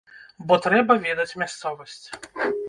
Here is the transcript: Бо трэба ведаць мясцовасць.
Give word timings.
Бо 0.51 0.55
трэба 0.65 0.97
ведаць 1.03 1.37
мясцовасць. 1.43 2.03